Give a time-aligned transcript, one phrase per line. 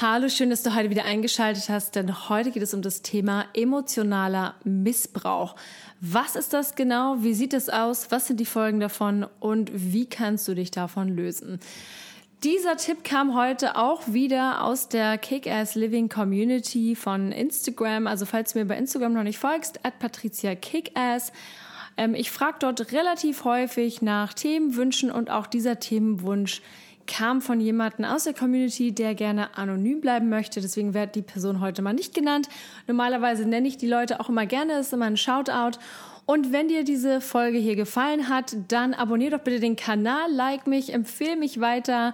[0.00, 3.46] Hallo, schön, dass du heute wieder eingeschaltet hast, denn heute geht es um das Thema
[3.52, 5.56] emotionaler Missbrauch.
[6.00, 7.16] Was ist das genau?
[7.18, 8.12] Wie sieht es aus?
[8.12, 9.26] Was sind die Folgen davon?
[9.40, 11.58] Und wie kannst du dich davon lösen?
[12.44, 18.06] Dieser Tipp kam heute auch wieder aus der Kick-Ass Living Community von Instagram.
[18.06, 21.32] Also falls du mir bei Instagram noch nicht folgst, at Patricia Kickass.
[21.98, 26.62] Ähm, ich frage dort relativ häufig nach Themenwünschen und auch dieser Themenwunsch
[27.06, 30.60] kam von jemandem aus der Community, der gerne anonym bleiben möchte.
[30.60, 32.48] Deswegen wird die Person heute mal nicht genannt.
[32.86, 35.78] Normalerweise nenne ich die Leute auch immer gerne, ist immer ein Shoutout.
[36.26, 40.66] Und wenn dir diese Folge hier gefallen hat, dann abonnier doch bitte den Kanal, like
[40.66, 42.12] mich, empfehle mich weiter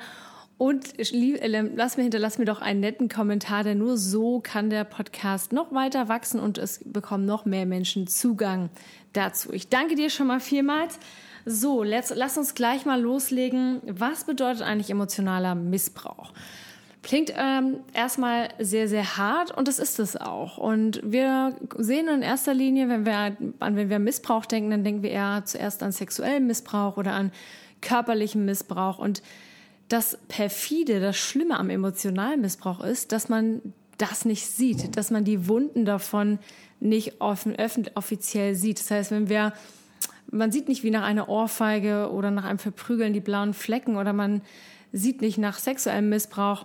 [0.57, 4.85] und äh, lass mir hinterlass mir doch einen netten Kommentar, denn nur so kann der
[4.85, 8.71] Podcast noch weiter wachsen und es bekommen noch mehr Menschen Zugang
[9.15, 9.53] dazu.
[9.53, 10.99] Ich danke dir schon mal vielmals.
[11.47, 13.81] So, let's, lass uns gleich mal loslegen.
[13.87, 16.33] Was bedeutet eigentlich emotionaler Missbrauch?
[17.03, 20.57] Klingt ähm, erstmal sehr, sehr hart und das ist es auch.
[20.57, 25.03] Und wir sehen in erster Linie, wenn wir an, wenn wir Missbrauch denken, dann denken
[25.03, 27.31] wir eher zuerst an sexuellen Missbrauch oder an
[27.83, 28.99] körperlichen Missbrauch.
[28.99, 29.23] Und
[29.89, 33.61] das perfide, das Schlimme am emotionalen Missbrauch ist, dass man
[33.99, 36.39] das nicht sieht, dass man die Wunden davon
[36.85, 37.57] nicht offen,
[37.95, 38.79] offiziell sieht.
[38.79, 39.53] Das heißt, wenn wir,
[40.31, 44.13] man sieht nicht wie nach einer Ohrfeige oder nach einem Verprügeln die blauen Flecken oder
[44.13, 44.43] man
[44.93, 46.65] sieht nicht nach sexuellem Missbrauch,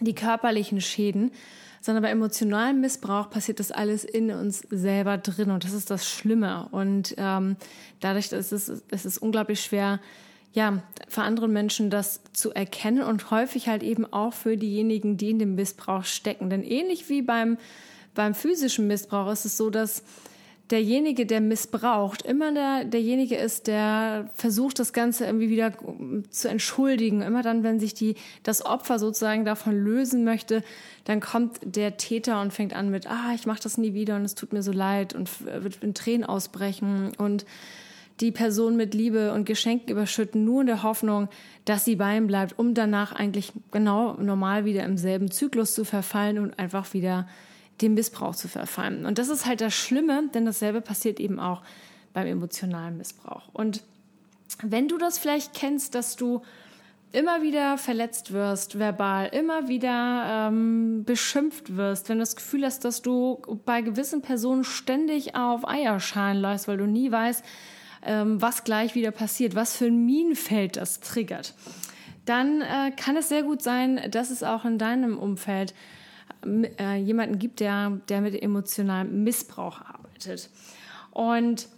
[0.00, 1.32] die körperlichen Schäden,
[1.80, 6.08] sondern bei emotionalem Missbrauch passiert das alles in uns selber drin und das ist das
[6.08, 6.68] Schlimme.
[6.70, 7.56] Und ähm,
[8.00, 10.00] dadurch ist es, es ist unglaublich schwer,
[10.52, 15.30] ja, für andere Menschen das zu erkennen und häufig halt eben auch für diejenigen, die
[15.30, 16.50] in dem Missbrauch stecken.
[16.50, 17.58] Denn ähnlich wie beim,
[18.18, 20.02] beim physischen Missbrauch ist es so, dass
[20.72, 25.72] derjenige, der missbraucht, immer der, derjenige ist, der versucht, das Ganze irgendwie wieder
[26.28, 27.22] zu entschuldigen.
[27.22, 30.64] Immer dann, wenn sich die, das Opfer sozusagen davon lösen möchte,
[31.04, 34.24] dann kommt der Täter und fängt an mit, ah, ich mache das nie wieder und
[34.24, 37.46] es tut mir so leid und wird in Tränen ausbrechen und
[38.18, 41.28] die Person mit Liebe und Geschenken überschütten, nur in der Hoffnung,
[41.66, 45.84] dass sie bei ihm bleibt, um danach eigentlich genau normal wieder im selben Zyklus zu
[45.84, 47.28] verfallen und einfach wieder
[47.80, 49.06] dem Missbrauch zu verfallen.
[49.06, 51.62] Und das ist halt das Schlimme, denn dasselbe passiert eben auch
[52.12, 53.48] beim emotionalen Missbrauch.
[53.52, 53.82] Und
[54.62, 56.42] wenn du das vielleicht kennst, dass du
[57.12, 62.84] immer wieder verletzt wirst, verbal, immer wieder ähm, beschimpft wirst, wenn du das Gefühl hast,
[62.84, 67.44] dass du bei gewissen Personen ständig auf Eierschalen läufst, weil du nie weißt,
[68.04, 71.54] ähm, was gleich wieder passiert, was für ein Minenfeld das triggert,
[72.26, 75.74] dann äh, kann es sehr gut sein, dass es auch in deinem Umfeld
[76.78, 80.50] äh, jemanden gibt, der, der mit emotionalem Missbrauch arbeitet.
[81.10, 81.68] Und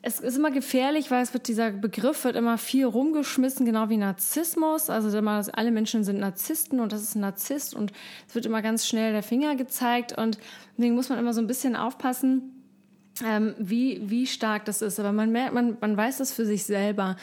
[0.00, 3.96] es ist immer gefährlich, weil es wird, dieser Begriff wird immer viel rumgeschmissen, genau wie
[3.96, 4.90] Narzissmus.
[4.90, 7.92] Also immer, alle Menschen sind Narzissten und das ist ein Narzisst und
[8.28, 10.38] es wird immer ganz schnell der Finger gezeigt und
[10.76, 12.64] deswegen muss man immer so ein bisschen aufpassen,
[13.24, 15.00] ähm, wie, wie stark das ist.
[15.00, 17.16] Aber man merkt, man, man weiß das für sich selber.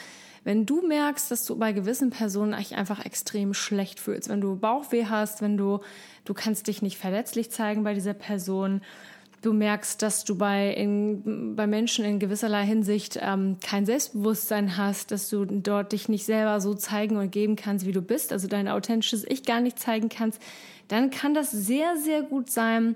[0.46, 4.54] Wenn du merkst, dass du bei gewissen Personen dich einfach extrem schlecht fühlst, wenn du
[4.54, 5.80] Bauchweh hast, wenn du,
[6.24, 8.80] du kannst dich nicht verletzlich zeigen bei dieser Person,
[9.42, 15.10] du merkst, dass du bei, in, bei Menschen in gewisserlei Hinsicht ähm, kein Selbstbewusstsein hast,
[15.10, 18.46] dass du dort dich nicht selber so zeigen und geben kannst, wie du bist, also
[18.46, 20.40] dein authentisches Ich gar nicht zeigen kannst,
[20.86, 22.94] dann kann das sehr, sehr gut sein,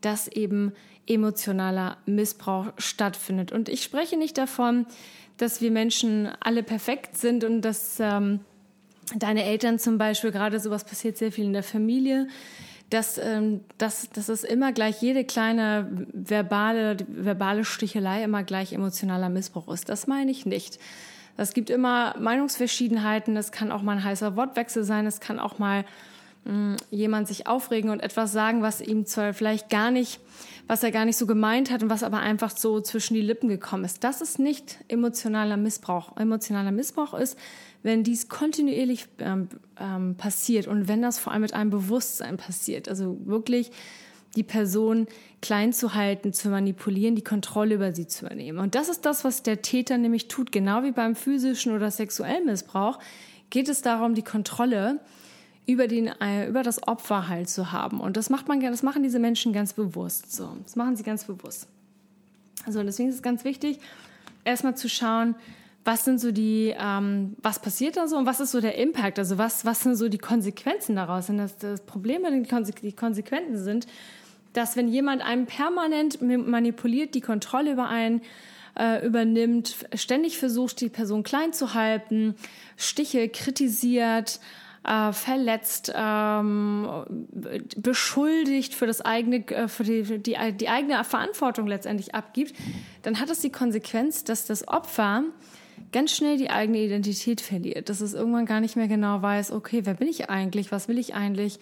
[0.00, 0.72] dass eben
[1.06, 3.52] emotionaler Missbrauch stattfindet.
[3.52, 4.86] Und ich spreche nicht davon,
[5.40, 8.40] dass wir Menschen alle perfekt sind und dass ähm,
[9.16, 12.28] deine Eltern zum Beispiel, gerade sowas passiert sehr viel in der Familie,
[12.90, 19.28] dass, ähm, dass, dass es immer gleich jede kleine verbale, verbale Stichelei immer gleich emotionaler
[19.28, 19.88] Missbrauch ist.
[19.88, 20.78] Das meine ich nicht.
[21.36, 25.58] Es gibt immer Meinungsverschiedenheiten, es kann auch mal ein heißer Wortwechsel sein, es kann auch
[25.58, 25.84] mal
[26.90, 30.20] jemand sich aufregen und etwas sagen, was ihm zwar vielleicht gar nicht
[30.70, 33.48] was er gar nicht so gemeint hat und was aber einfach so zwischen die Lippen
[33.48, 34.04] gekommen ist.
[34.04, 36.16] Das ist nicht emotionaler Missbrauch.
[36.16, 37.36] Emotionaler Missbrauch ist,
[37.82, 39.48] wenn dies kontinuierlich ähm,
[39.80, 42.88] ähm, passiert und wenn das vor allem mit einem Bewusstsein passiert.
[42.88, 43.72] Also wirklich
[44.36, 45.08] die Person
[45.42, 48.60] klein zu halten, zu manipulieren, die Kontrolle über sie zu übernehmen.
[48.60, 52.46] Und das ist das, was der Täter nämlich tut, genau wie beim physischen oder sexuellen
[52.46, 53.00] Missbrauch
[53.50, 55.00] geht es darum, die Kontrolle
[55.72, 58.00] über, den, äh, über das Opfer halt zu haben.
[58.00, 60.32] Und das macht man, das machen diese Menschen ganz bewusst.
[60.32, 61.68] So, das machen sie ganz bewusst.
[62.66, 63.78] Also deswegen ist es ganz wichtig,
[64.44, 65.34] erstmal zu schauen,
[65.84, 69.18] was sind so die, ähm, was passiert da so und was ist so der Impact?
[69.18, 71.30] Also was, was sind so die Konsequenzen daraus?
[71.30, 73.86] Und das, das Problem den Konse die Konsequenzen sind,
[74.52, 78.20] dass wenn jemand einem permanent manipuliert, die Kontrolle über einen
[78.78, 82.34] äh, übernimmt, ständig versucht, die Person klein zu halten,
[82.76, 84.40] Stiche kritisiert,
[84.84, 86.88] äh, verletzt, ähm,
[87.76, 92.54] beschuldigt für das eigene, äh, für die, die, die eigene Verantwortung letztendlich abgibt,
[93.02, 95.24] dann hat das die Konsequenz, dass das Opfer
[95.92, 99.82] ganz schnell die eigene Identität verliert, dass es irgendwann gar nicht mehr genau weiß, okay,
[99.84, 101.58] wer bin ich eigentlich, was will ich eigentlich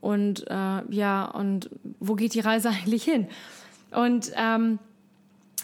[0.00, 1.70] und äh, ja, und
[2.00, 3.28] wo geht die Reise eigentlich hin?
[3.90, 4.78] Und ähm,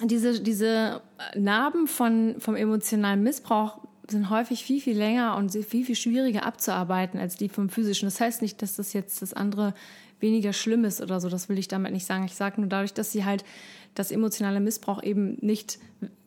[0.03, 1.03] diese, diese
[1.35, 3.79] Narben von, vom emotionalen Missbrauch
[4.13, 8.07] sind häufig viel, viel länger und viel, viel schwieriger abzuarbeiten als die vom physischen.
[8.07, 9.75] Das heißt nicht, dass das jetzt das andere
[10.21, 11.29] weniger schlimm ist oder so.
[11.29, 12.25] Das will ich damit nicht sagen.
[12.25, 13.45] Ich sage nur dadurch, dass sie halt
[13.95, 15.79] das emotionale Missbrauch eben nicht,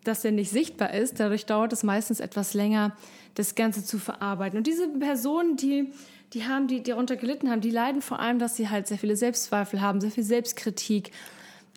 [0.03, 1.19] dass der nicht sichtbar ist.
[1.19, 2.95] Dadurch dauert es meistens etwas länger,
[3.33, 4.57] das Ganze zu verarbeiten.
[4.57, 5.91] Und diese Personen, die,
[6.33, 8.97] die haben, die, die darunter gelitten haben, die leiden vor allem, dass sie halt sehr
[8.97, 11.11] viele Selbstzweifel haben, sehr viel Selbstkritik,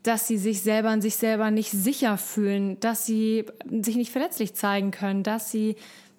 [0.02, 3.44] dass sie sich selber an sich selber nicht sicher fühlen, dass sie
[3.80, 5.76] sich nicht verletzlich zeigen können, dass sie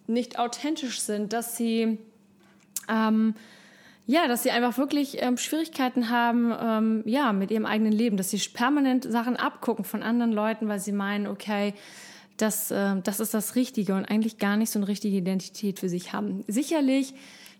[0.08, 1.98] nicht authentisch sind, dass sie
[2.88, 3.36] ähm,
[4.10, 8.32] ja, dass sie einfach wirklich ähm, Schwierigkeiten haben, ähm, ja, mit ihrem eigenen Leben, dass
[8.32, 11.76] sie permanent Sachen abgucken von anderen Leuten, weil sie meinen, okay,
[12.38, 15.90] das, äh, das ist das Richtige und eigentlich gar nicht so eine richtige Identität für
[15.90, 16.44] sich haben.
[16.48, 17.14] Sicherlich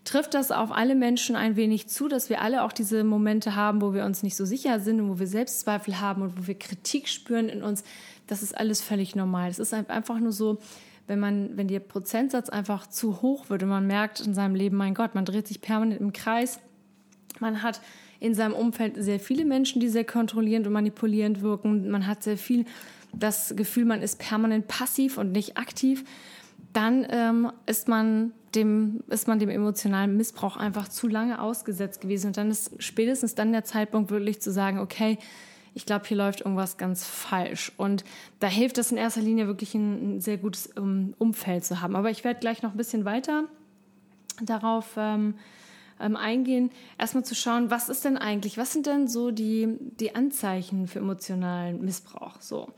[0.04, 3.82] trifft das auf alle Menschen ein wenig zu, dass wir alle auch diese Momente haben,
[3.82, 6.58] wo wir uns nicht so sicher sind und wo wir Selbstzweifel haben und wo wir
[6.58, 7.84] Kritik spüren in uns.
[8.26, 9.50] Das ist alles völlig normal.
[9.50, 10.58] Es ist einfach nur so,
[11.06, 14.76] wenn man, wenn der Prozentsatz einfach zu hoch wird und man merkt in seinem Leben,
[14.76, 16.60] mein Gott, man dreht sich permanent im Kreis,
[17.40, 17.80] man hat
[18.20, 22.36] in seinem Umfeld sehr viele Menschen, die sehr kontrollierend und manipulierend wirken, man hat sehr
[22.36, 22.64] viel
[23.12, 26.04] das Gefühl, man ist permanent passiv und nicht aktiv,
[26.72, 32.28] dann ähm, ist man dem, ist man dem emotionalen Missbrauch einfach zu lange ausgesetzt gewesen.
[32.28, 35.18] Und dann ist spätestens dann der Zeitpunkt wirklich zu sagen, okay,
[35.74, 37.72] ich glaube, hier läuft irgendwas ganz falsch.
[37.76, 38.04] Und
[38.40, 41.94] da hilft es in erster Linie wirklich ein, ein sehr gutes um, Umfeld zu haben.
[41.94, 43.44] Aber ich werde gleich noch ein bisschen weiter
[44.42, 45.34] darauf ähm,
[46.00, 50.14] ähm, eingehen, erstmal zu schauen, was ist denn eigentlich, was sind denn so die, die
[50.14, 52.40] Anzeichen für emotionalen Missbrauch?
[52.40, 52.68] So.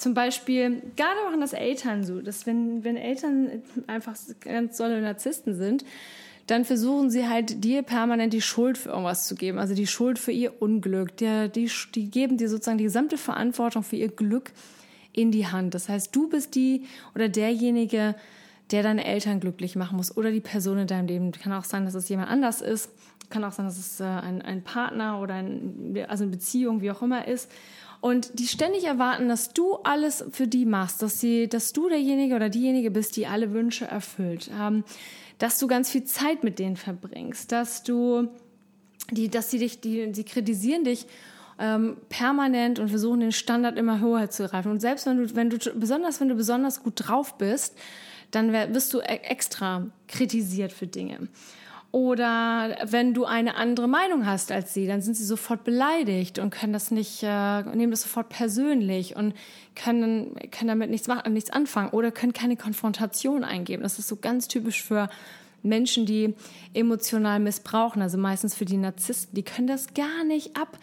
[0.00, 5.54] Zum Beispiel, gerade machen das Eltern so, dass wenn, wenn Eltern einfach ganz tolle Narzissten
[5.54, 5.84] sind,
[6.46, 10.18] dann versuchen sie halt dir permanent die Schuld für irgendwas zu geben, also die Schuld
[10.18, 11.18] für ihr Unglück.
[11.18, 14.52] Die, die, die geben dir sozusagen die gesamte Verantwortung für ihr Glück
[15.12, 15.74] in die Hand.
[15.74, 18.14] Das heißt, du bist die oder derjenige,
[18.70, 21.32] der deine Eltern glücklich machen muss oder die Person in deinem Leben.
[21.32, 22.88] Kann auch sein, dass es jemand anders ist.
[23.28, 26.90] Kann auch sein, dass es äh, ein, ein Partner oder ein, also eine Beziehung, wie
[26.90, 27.50] auch immer ist.
[28.00, 32.34] Und die ständig erwarten, dass du alles für die machst, dass sie, dass du derjenige
[32.34, 34.84] oder diejenige bist, die alle Wünsche erfüllt, ähm,
[35.38, 38.28] dass du ganz viel Zeit mit denen verbringst, dass du,
[39.10, 41.06] die, dass sie dich, die, sie kritisieren dich
[41.58, 44.70] ähm, permanent und versuchen den Standard immer höher zu greifen.
[44.72, 47.76] Und selbst wenn du, wenn du besonders, wenn du besonders gut drauf bist,
[48.30, 51.28] dann wirst du e-, extra kritisiert für Dinge.
[51.92, 56.50] Oder wenn du eine andere Meinung hast als sie, dann sind sie sofort beleidigt und
[56.50, 59.34] können das nicht, äh, nehmen das sofort persönlich und
[59.74, 63.82] können, können damit nichts machen, nichts anfangen oder können keine Konfrontation eingeben.
[63.82, 65.08] Das ist so ganz typisch für
[65.64, 66.34] Menschen, die
[66.74, 69.34] emotional missbrauchen, also meistens für die Narzissten.
[69.34, 70.78] Die können das gar nicht ab,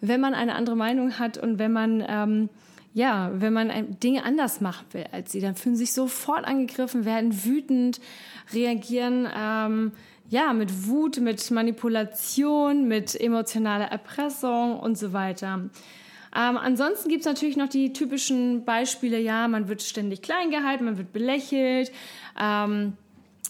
[0.00, 2.48] wenn man eine andere Meinung hat und wenn man, ähm,
[2.92, 7.04] ja, wenn man Dinge anders machen will als sie, dann fühlen sie sich sofort angegriffen,
[7.04, 8.00] werden wütend,
[8.52, 9.92] reagieren, ähm,
[10.28, 15.70] ja, mit Wut, mit Manipulation, mit emotionaler Erpressung und so weiter.
[16.36, 20.84] Ähm, ansonsten gibt es natürlich noch die typischen Beispiele, ja, man wird ständig klein gehalten,
[20.84, 21.92] man wird belächelt.
[22.40, 22.94] Ähm,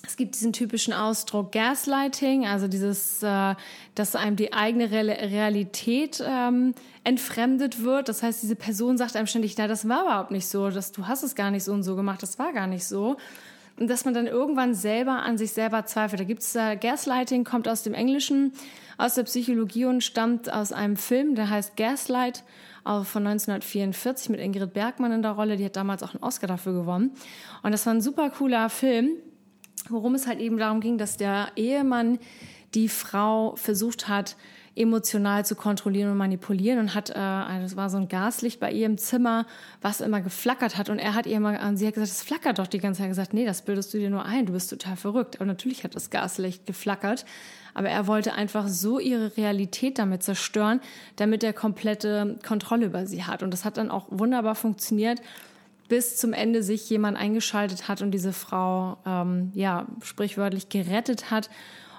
[0.07, 3.54] es gibt diesen typischen Ausdruck Gaslighting, also dieses, äh,
[3.95, 8.11] dass einem die eigene Realität ähm, entfremdet wird.
[8.11, 11.07] Das heißt, diese Person sagt einem ständig, na, das war überhaupt nicht so, dass du
[11.07, 13.16] hast es gar nicht so und so gemacht, das war gar nicht so
[13.78, 16.21] und dass man dann irgendwann selber an sich selber zweifelt.
[16.21, 18.52] Da gibt's äh, Gaslighting, kommt aus dem Englischen,
[18.99, 22.45] aus der Psychologie und stammt aus einem Film, der heißt Gaslight
[22.85, 25.57] von 1944 mit Ingrid Bergmann in der Rolle.
[25.57, 27.12] Die hat damals auch einen Oscar dafür gewonnen.
[27.62, 29.11] Und das war ein super cooler Film,
[29.88, 32.19] worum es halt eben darum ging, dass der Ehemann
[32.75, 34.37] die Frau versucht hat,
[34.76, 38.87] emotional zu kontrollieren und manipulieren und hat, äh, das war so ein Gaslicht bei ihr
[38.87, 39.47] im Zimmer,
[39.81, 40.88] was immer geflackert hat.
[40.88, 43.09] Und er hat ihr immer, und sie hat gesagt, es flackert doch die ganze Zeit,
[43.09, 45.37] gesagt, nee, das bildest du dir nur ein, du bist total verrückt.
[45.37, 47.25] Aber natürlich hat das Gaslicht geflackert,
[47.73, 50.81] aber er wollte einfach so ihre Realität damit zerstören,
[51.16, 53.43] damit er komplette Kontrolle über sie hat.
[53.43, 55.21] Und das hat dann auch wunderbar funktioniert
[55.87, 61.50] bis zum Ende sich jemand eingeschaltet hat und diese Frau ähm, ja sprichwörtlich gerettet hat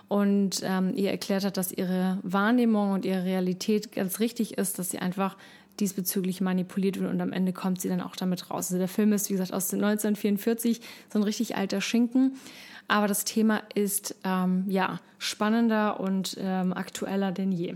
[0.07, 4.91] und ähm, ihr erklärt hat, dass ihre Wahrnehmung und ihre Realität ganz richtig ist, dass
[4.91, 5.35] sie einfach
[5.79, 8.67] diesbezüglich manipuliert wird und am Ende kommt sie dann auch damit raus.
[8.67, 10.79] Also der Film ist, wie gesagt, aus 1944,
[11.11, 12.37] so ein richtig alter Schinken.
[12.87, 17.75] Aber das Thema ist ähm, ja spannender und ähm, aktueller denn je.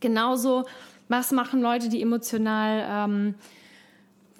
[0.00, 0.64] Genauso,
[1.08, 3.34] was machen Leute, die emotional ähm,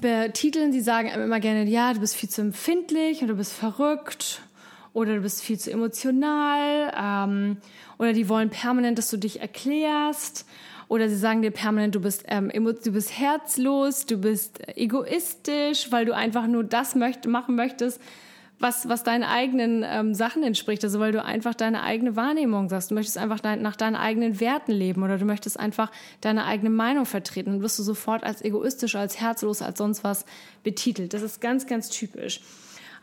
[0.00, 0.72] betiteln?
[0.72, 4.42] Sie sagen immer gerne, ja, du bist viel zu empfindlich und du bist verrückt
[4.94, 7.58] oder du bist viel zu emotional ähm,
[7.98, 10.46] oder die wollen permanent, dass du dich erklärst
[10.88, 16.04] oder sie sagen dir permanent, du bist, ähm, du bist herzlos, du bist egoistisch, weil
[16.06, 18.00] du einfach nur das möcht machen möchtest,
[18.60, 20.84] was, was deinen eigenen ähm, Sachen entspricht.
[20.84, 22.90] Also weil du einfach deine eigene Wahrnehmung sagst.
[22.90, 26.70] Du möchtest einfach dein, nach deinen eigenen Werten leben oder du möchtest einfach deine eigene
[26.70, 27.50] Meinung vertreten.
[27.50, 30.24] Dann wirst du sofort als egoistisch, als herzlos, als sonst was
[30.62, 31.14] betitelt.
[31.14, 32.40] Das ist ganz, ganz typisch.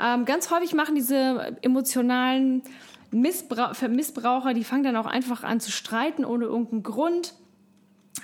[0.01, 2.63] Ähm, ganz häufig machen diese emotionalen
[3.11, 7.33] Missbrauch Missbraucher, die fangen dann auch einfach an zu streiten ohne irgendeinen Grund.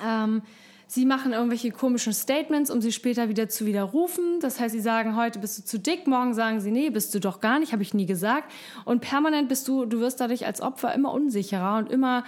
[0.06, 0.42] Ähm,
[0.88, 4.40] sie machen irgendwelche komischen Statements, um sie später wieder zu widerrufen.
[4.40, 7.20] Das heißt, sie sagen, heute bist du zu dick, morgen sagen sie, nee, bist du
[7.20, 8.52] doch gar nicht, habe ich nie gesagt.
[8.86, 12.24] Und permanent bist du, du wirst dadurch als Opfer immer unsicherer und immer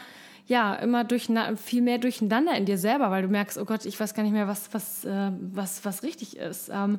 [0.50, 4.00] ja, immer durch, viel mehr durcheinander in dir selber, weil du merkst, oh Gott, ich
[4.00, 6.72] weiß gar nicht mehr, was, was, äh, was, was richtig ist.
[6.74, 6.98] Ähm,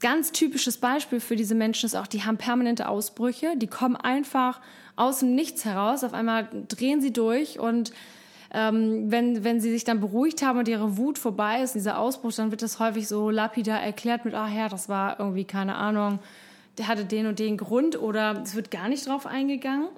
[0.00, 4.60] ganz typisches Beispiel für diese Menschen ist auch, die haben permanente Ausbrüche, die kommen einfach
[4.96, 7.92] aus dem Nichts heraus, auf einmal drehen sie durch und
[8.52, 12.32] ähm, wenn, wenn sie sich dann beruhigt haben und ihre Wut vorbei ist, dieser Ausbruch,
[12.32, 16.18] dann wird das häufig so lapidar erklärt mit, ach ja, das war irgendwie, keine Ahnung,
[16.78, 19.88] der hatte den und den Grund oder es wird gar nicht drauf eingegangen.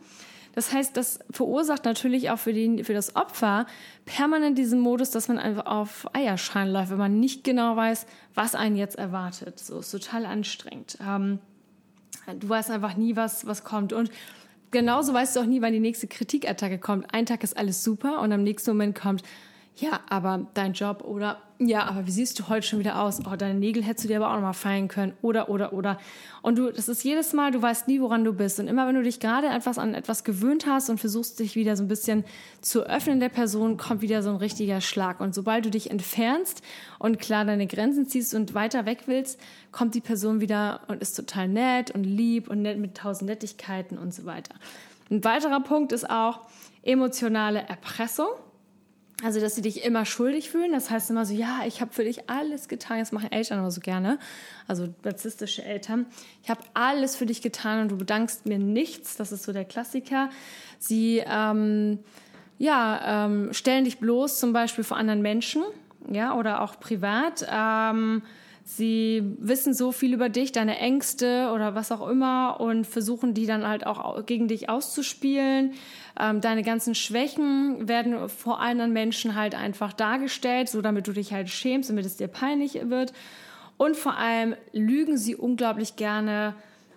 [0.54, 3.66] Das heißt, das verursacht natürlich auch für, den, für das Opfer
[4.04, 8.54] permanent diesen Modus, dass man einfach auf Eierschein läuft, wenn man nicht genau weiß, was
[8.54, 9.58] einen jetzt erwartet.
[9.58, 10.98] So ist total anstrengend.
[11.06, 11.38] Ähm,
[12.38, 13.92] du weißt einfach nie, was, was kommt.
[13.92, 14.10] Und
[14.70, 17.12] genauso weißt du auch nie, wann die nächste Kritikattacke kommt.
[17.14, 19.22] Ein Tag ist alles super und am nächsten Moment kommt,
[19.76, 23.20] ja, aber dein Job oder ja, aber wie siehst du heute schon wieder aus?
[23.30, 25.98] Oh, deine Nägel hättest du dir aber auch noch mal feilen können oder oder oder.
[26.40, 28.58] Und du, das ist jedes Mal, du weißt nie, woran du bist.
[28.60, 31.76] Und immer wenn du dich gerade etwas an etwas gewöhnt hast und versuchst dich wieder
[31.76, 32.24] so ein bisschen
[32.62, 35.20] zu öffnen der Person, kommt wieder so ein richtiger Schlag.
[35.20, 36.62] Und sobald du dich entfernst
[36.98, 39.38] und klar deine Grenzen ziehst und weiter weg willst,
[39.70, 43.98] kommt die Person wieder und ist total nett und lieb und nett mit tausend Nettigkeiten
[43.98, 44.54] und so weiter.
[45.10, 46.40] Ein weiterer Punkt ist auch
[46.82, 48.28] emotionale Erpressung.
[49.22, 50.72] Also, dass sie dich immer schuldig fühlen.
[50.72, 52.98] Das heißt immer so, ja, ich habe für dich alles getan.
[53.00, 54.18] Das machen Eltern immer so gerne.
[54.66, 56.06] Also narzisstische Eltern.
[56.42, 59.16] Ich habe alles für dich getan und du bedankst mir nichts.
[59.16, 60.30] Das ist so der Klassiker.
[60.78, 61.98] Sie ähm,
[62.60, 65.62] ja, ähm, stellen dich bloß zum Beispiel vor anderen Menschen,
[66.10, 67.46] ja, oder auch privat.
[67.50, 68.22] Ähm,
[68.76, 73.44] Sie wissen so viel über dich, deine Ängste oder was auch immer und versuchen die
[73.44, 75.72] dann halt auch gegen dich auszuspielen.
[76.18, 81.32] Ähm, deine ganzen Schwächen werden vor anderen Menschen halt einfach dargestellt, so damit du dich
[81.32, 83.12] halt schämst, damit es dir peinlich wird.
[83.76, 86.54] Und vor allem lügen sie unglaublich gerne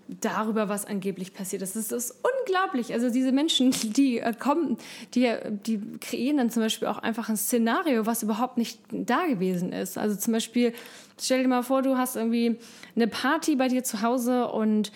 [0.08, 1.76] darüber, was angeblich passiert ist.
[1.76, 2.94] Das ist unglaublich.
[2.94, 4.78] Also diese Menschen, die äh, kommen,
[5.14, 5.32] die,
[5.66, 9.98] die kreieren dann zum Beispiel auch einfach ein Szenario, was überhaupt nicht da gewesen ist.
[9.98, 10.74] Also zum Beispiel,
[11.20, 12.58] stell dir mal vor, du hast irgendwie
[12.96, 14.92] eine Party bei dir zu Hause und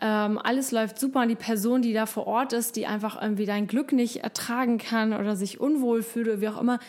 [0.00, 3.46] ähm, alles läuft super und die Person, die da vor Ort ist, die einfach irgendwie
[3.46, 6.80] dein Glück nicht ertragen kann oder sich unwohl fühlt oder wie auch immer,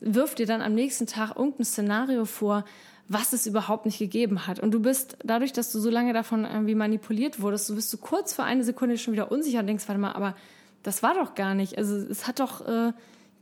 [0.00, 2.64] wirft dir dann am nächsten Tag irgendein Szenario vor,
[3.08, 4.60] was es überhaupt nicht gegeben hat.
[4.60, 7.98] Und du bist, dadurch, dass du so lange davon irgendwie manipuliert wurdest, du bist du
[7.98, 10.34] kurz für eine Sekunde schon wieder unsicher und denkst, warte mal, aber
[10.82, 11.76] das war doch gar nicht.
[11.76, 12.92] Also es hat doch äh,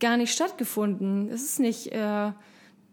[0.00, 1.28] gar nicht stattgefunden.
[1.28, 2.32] Es ist nicht äh,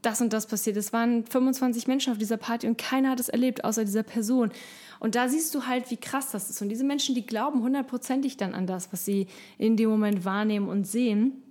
[0.01, 0.77] das und das passiert.
[0.77, 4.51] Es waren 25 Menschen auf dieser Party und keiner hat es erlebt, außer dieser Person.
[4.99, 6.61] Und da siehst du halt, wie krass das ist.
[6.61, 10.67] Und diese Menschen, die glauben hundertprozentig dann an das, was sie in dem Moment wahrnehmen
[10.67, 11.43] und sehen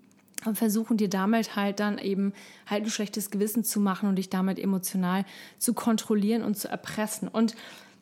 [0.44, 2.32] und versuchen dir damit halt dann eben
[2.66, 5.24] halt ein schlechtes Gewissen zu machen und dich damit emotional
[5.58, 7.28] zu kontrollieren und zu erpressen.
[7.28, 7.54] Und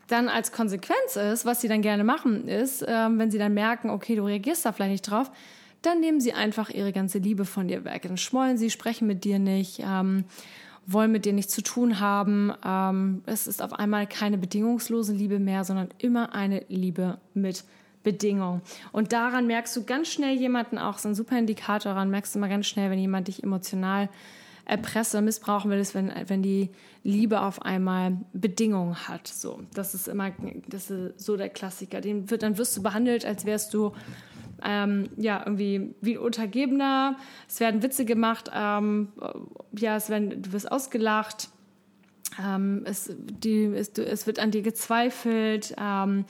[0.09, 3.91] dann als Konsequenz ist, was sie dann gerne machen, ist, ähm, wenn sie dann merken,
[3.91, 5.31] okay, du reagierst da vielleicht nicht drauf,
[5.83, 8.03] dann nehmen sie einfach ihre ganze Liebe von dir weg.
[8.03, 10.25] Dann schmollen sie, sprechen mit dir nicht, ähm,
[10.87, 12.53] wollen mit dir nichts zu tun haben.
[12.65, 17.65] Ähm, es ist auf einmal keine bedingungslose Liebe mehr, sondern immer eine Liebe mit
[18.07, 18.63] Bedingung.
[18.93, 22.39] Und daran merkst du ganz schnell jemanden auch, so ein super Indikator daran merkst du
[22.39, 24.09] mal ganz schnell, wenn jemand dich emotional
[24.65, 26.71] erpresst oder missbrauchen will, ist, wenn, wenn die
[27.03, 29.27] Liebe auf einmal Bedingungen hat.
[29.27, 30.31] So, das ist immer
[30.69, 32.01] das ist so der Klassiker.
[32.01, 33.93] Den wird, dann wirst du behandelt, als wärst du
[34.63, 37.17] ähm, ja, irgendwie wie ein Untergebener.
[37.49, 39.09] Es werden Witze gemacht, ähm,
[39.77, 41.49] ja, es werden, du wirst ausgelacht,
[42.41, 45.75] ähm, es, die, es, es, wird an dir gezweifelt.
[45.77, 46.25] Ähm,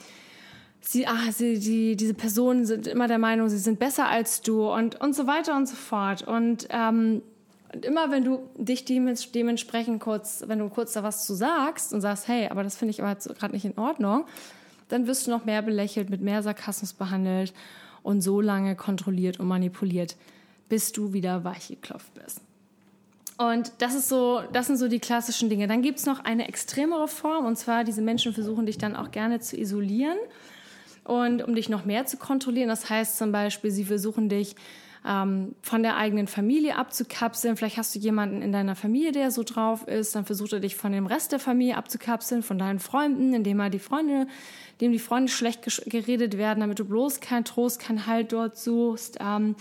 [0.81, 4.71] sie, ach, sie, die, diese Personen sind immer der Meinung, sie sind besser als du
[4.71, 6.21] und, und so weiter und so fort.
[6.21, 7.21] Und, ähm,
[7.73, 12.01] und immer wenn du dich dementsprechend kurz, wenn du kurz da was zu sagst und
[12.01, 14.25] sagst, hey, aber das finde ich aber gerade nicht in Ordnung,
[14.89, 17.53] dann wirst du noch mehr belächelt, mit mehr Sarkasmus behandelt
[18.03, 20.15] und so lange kontrolliert und manipuliert,
[20.69, 22.41] bis du wieder weich geklopft bist.
[23.37, 25.67] Und das ist so, das sind so die klassischen Dinge.
[25.67, 29.11] Dann gibt es noch eine extremere Form, und zwar diese Menschen versuchen dich dann auch
[29.11, 30.17] gerne zu isolieren
[31.07, 32.69] und um dich noch mehr zu kontrollieren.
[32.69, 34.55] Das heißt zum Beispiel, sie versuchen dich
[35.07, 37.55] ähm, von der eigenen Familie abzukapseln.
[37.55, 40.15] Vielleicht hast du jemanden in deiner Familie, der so drauf ist.
[40.15, 43.69] Dann versucht er dich von dem Rest der Familie abzukapseln, von deinen Freunden, indem er
[43.69, 44.27] die Freunde
[44.81, 49.17] dem die Freunde schlecht geredet werden, damit du bloß keinen Trost, keinen Halt dort suchst.
[49.19, 49.55] Ähm,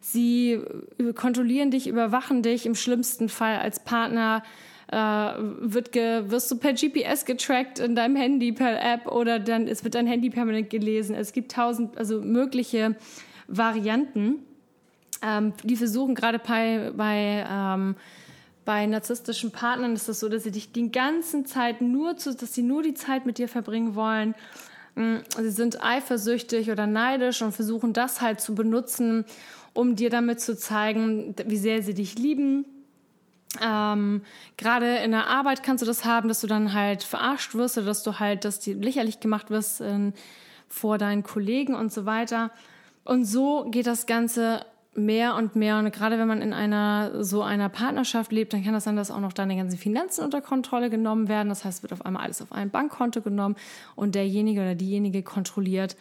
[0.00, 0.52] sie
[0.98, 4.42] äh, kontrollieren dich, überwachen dich im schlimmsten Fall als Partner.
[4.90, 9.68] Äh, wird ge, wirst du per GPS getrackt in deinem Handy, per App oder dann
[9.68, 11.14] es wird dein Handy permanent gelesen.
[11.14, 12.96] Es gibt tausend, also mögliche
[13.48, 14.36] Varianten.
[15.22, 17.96] Ähm, die versuchen gerade bei, bei ähm,
[18.68, 22.54] bei narzisstischen Partnern ist es so, dass sie dich die ganze Zeit nur zu, dass
[22.54, 24.34] sie nur die Zeit mit dir verbringen wollen.
[24.94, 29.24] Mm, sie sind eifersüchtig oder neidisch und versuchen das halt zu benutzen,
[29.72, 32.66] um dir damit zu zeigen, wie sehr sie dich lieben.
[33.62, 34.22] Ähm,
[34.56, 37.86] Gerade in der Arbeit kannst du das haben, dass du dann halt verarscht wirst oder
[37.86, 40.12] dass du halt, dass die lächerlich gemacht wirst äh,
[40.68, 42.50] vor deinen Kollegen und so weiter.
[43.04, 44.64] Und so geht das Ganze
[44.94, 48.72] mehr und mehr und gerade wenn man in einer so einer Partnerschaft lebt, dann kann
[48.72, 51.48] das sein, dass auch noch deine ganzen Finanzen unter Kontrolle genommen werden.
[51.48, 53.56] Das heißt, wird auf einmal alles auf ein Bankkonto genommen
[53.94, 55.96] und derjenige oder diejenige kontrolliert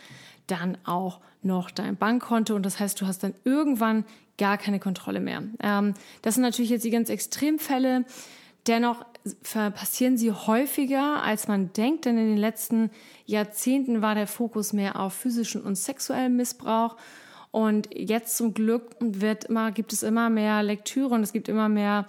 [0.48, 4.04] dann auch noch dein Bankkonto und das heißt, du hast dann irgendwann
[4.38, 5.44] gar keine Kontrolle mehr.
[5.62, 8.06] Ähm, das sind natürlich jetzt die ganz Extremfälle.
[8.68, 9.06] Dennoch
[9.42, 12.92] passieren sie häufiger, als man denkt, denn in den letzten
[13.26, 16.98] Jahrzehnten war der Fokus mehr auf physischen und sexuellen Missbrauch
[17.52, 21.70] und jetzt zum Glück wird immer, gibt es immer mehr Lektüre und es gibt immer
[21.70, 22.06] mehr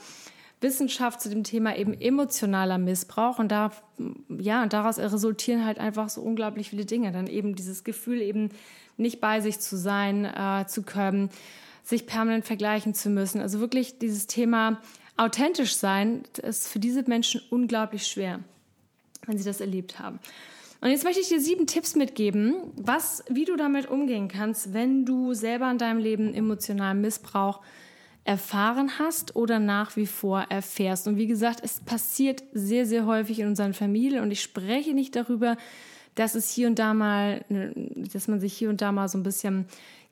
[0.61, 3.71] Wissenschaft zu dem Thema eben emotionaler Missbrauch und da,
[4.29, 7.13] ja, daraus resultieren halt einfach so unglaublich viele Dinge.
[7.13, 8.51] Dann eben dieses Gefühl eben
[8.97, 11.31] nicht bei sich zu sein, äh, zu können,
[11.89, 13.41] sich permanent vergleichen zu müssen.
[13.41, 14.79] Also wirklich dieses Thema
[15.17, 18.41] authentisch sein ist für diese Menschen unglaublich schwer,
[19.27, 20.21] wenn sie das erlebt haben.
[20.83, 25.07] Und jetzt möchte ich dir sieben Tipps mitgeben, was, wie du damit umgehen kannst, wenn
[25.07, 27.63] du selber in deinem Leben emotionalen Missbrauch
[28.23, 31.09] erfahren hast oder nach wie vor erfährst.
[31.09, 35.17] Und wie gesagt, es passiert sehr, sehr häufig in unseren Familien und ich spreche nicht
[35.17, 35.57] darüber,
[36.15, 37.45] dass es hier und da mal,
[38.13, 39.65] dass man sich hier und da mal so ein bisschen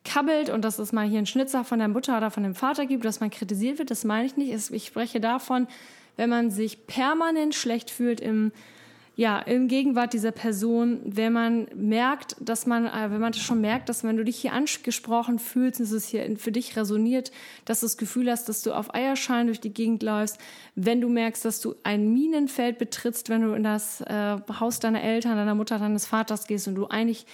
[0.07, 2.87] kabbelt und dass es mal hier einen Schnitzer von der Mutter oder von dem Vater
[2.87, 3.91] gibt, dass man kritisiert wird.
[3.91, 4.71] Das meine ich nicht.
[4.71, 5.67] Ich spreche davon,
[6.17, 8.53] wenn man sich permanent schlecht fühlt im
[9.19, 13.63] ja, in Gegenwart dieser Person, wenn man merkt, dass man, äh, wenn man das schon
[13.63, 17.33] merkt, dass wenn du dich hier angesprochen fühlst, dass es hier für dich resoniert,
[17.65, 20.39] dass du das Gefühl hast, dass du auf Eierschalen durch die Gegend läufst,
[20.75, 25.03] wenn du merkst, dass du ein Minenfeld betrittst, wenn du in das äh, Haus deiner
[25.03, 27.25] Eltern, deiner Mutter, deines Vaters gehst und du eigentlich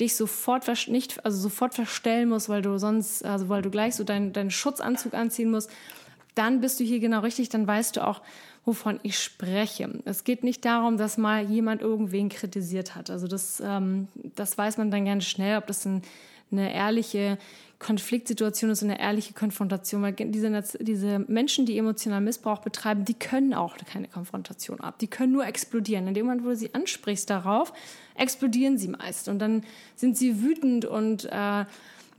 [0.00, 4.04] dich sofort nicht, also sofort verstellen musst, weil du sonst, also weil du gleich so
[4.04, 5.70] deinen, deinen Schutzanzug anziehen musst,
[6.34, 8.22] dann bist du hier genau richtig, dann weißt du auch,
[8.64, 9.90] wovon ich spreche.
[10.04, 13.10] Es geht nicht darum, dass mal jemand irgendwen kritisiert hat.
[13.10, 16.02] Also das, ähm, das weiß man dann ganz schnell, ob das ein,
[16.52, 17.38] eine ehrliche
[17.78, 20.02] Konfliktsituation ist, eine ehrliche Konfrontation.
[20.02, 24.98] Weil diese, diese Menschen, die emotionalen Missbrauch betreiben, die können auch keine Konfrontation ab.
[24.98, 26.06] Die können nur explodieren.
[26.06, 27.72] In dem Moment, wo du sie ansprichst darauf,
[28.14, 29.28] explodieren sie meist.
[29.28, 29.62] Und dann
[29.96, 31.64] sind sie wütend und äh,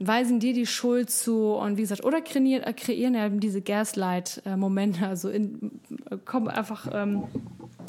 [0.06, 5.06] weisen dir die Schuld zu und wie gesagt, oder kreieren, äh, kreieren eben diese Gaslight-Momente,
[5.08, 5.80] also in,
[6.24, 7.24] kommen einfach, ähm,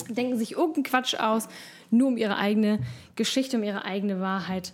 [0.10, 1.48] denken sich irgendeinen Quatsch aus,
[1.90, 2.80] nur um ihre eigene
[3.16, 4.74] Geschichte, um ihre eigene Wahrheit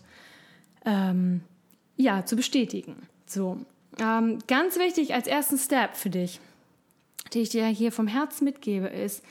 [0.85, 1.41] ähm,
[1.99, 2.95] ja, zu bestätigen.
[3.25, 3.57] So,
[3.99, 6.39] ähm, ganz wichtig als ersten Step für dich,
[7.33, 9.21] den ich dir hier vom Herzen mitgebe, ist,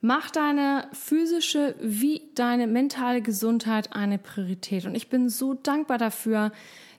[0.00, 4.84] Mach deine physische wie deine mentale Gesundheit eine Priorität.
[4.84, 6.52] Und ich bin so dankbar dafür,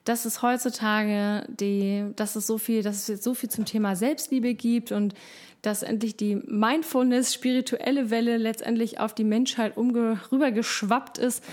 [0.04, 3.96] dass es heutzutage die, dass es so viel, dass es jetzt so viel zum Thema
[3.96, 5.14] Selbstliebe gibt und
[5.62, 11.44] dass endlich die Mindfulness, spirituelle Welle letztendlich auf die Menschheit rübergeschwappt ist.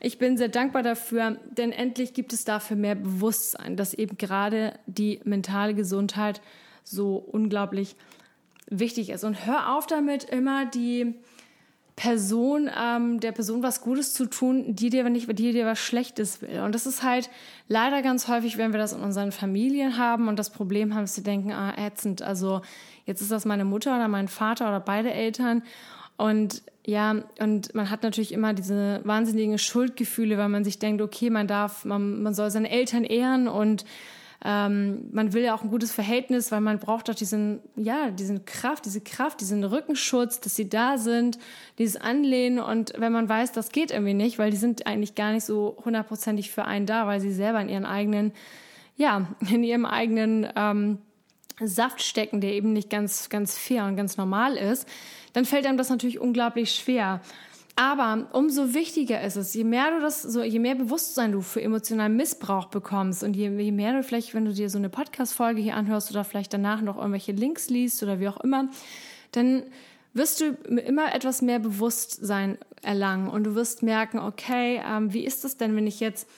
[0.00, 4.74] Ich bin sehr dankbar dafür, denn endlich gibt es dafür mehr Bewusstsein, dass eben gerade
[4.86, 6.40] die mentale Gesundheit
[6.84, 7.96] so unglaublich
[8.66, 9.24] wichtig ist.
[9.24, 11.14] Und hör auf damit, immer die
[11.96, 16.42] Person, ähm, der Person was Gutes zu tun, die dir nicht, die dir was Schlechtes
[16.42, 16.60] will.
[16.60, 17.30] Und das ist halt
[17.68, 21.14] leider ganz häufig, wenn wir das in unseren Familien haben und das Problem haben, dass
[21.14, 22.62] sie denken, ah, ätzend, also
[23.06, 25.62] jetzt ist das meine Mutter oder mein Vater oder beide Eltern.
[26.16, 31.30] Und ja, und man hat natürlich immer diese wahnsinnigen Schuldgefühle, weil man sich denkt, okay,
[31.30, 33.84] man darf, man, man soll seine Eltern ehren und
[34.46, 38.44] ähm, man will ja auch ein gutes Verhältnis, weil man braucht doch diesen, ja, diesen
[38.44, 41.38] Kraft, diese Kraft, diesen Rückenschutz, dass sie da sind,
[41.78, 42.58] dieses Anlehnen.
[42.58, 45.78] Und wenn man weiß, das geht irgendwie nicht, weil die sind eigentlich gar nicht so
[45.82, 48.32] hundertprozentig für einen da, weil sie selber in ihren eigenen,
[48.96, 50.98] ja, in ihrem eigenen ähm,
[51.60, 54.86] Saft stecken, der eben nicht ganz, ganz fair und ganz normal ist,
[55.32, 57.22] dann fällt einem das natürlich unglaublich schwer.
[57.76, 61.60] Aber umso wichtiger ist es, je mehr du das, so, je mehr Bewusstsein du für
[61.60, 65.60] emotionalen Missbrauch bekommst und je, je mehr du vielleicht, wenn du dir so eine Podcast-Folge
[65.60, 68.68] hier anhörst oder vielleicht danach noch irgendwelche Links liest oder wie auch immer,
[69.32, 69.64] dann
[70.12, 75.44] wirst du immer etwas mehr Bewusstsein erlangen und du wirst merken, okay, ähm, wie ist
[75.44, 76.28] es denn, wenn ich jetzt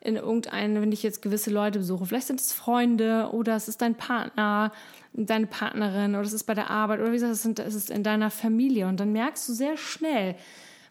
[0.00, 3.82] in irgendeinen, wenn ich jetzt gewisse Leute besuche, vielleicht sind es Freunde oder es ist
[3.82, 4.72] dein Partner,
[5.12, 8.30] deine Partnerin oder es ist bei der Arbeit oder wie gesagt, es ist in deiner
[8.30, 10.36] Familie und dann merkst du sehr schnell,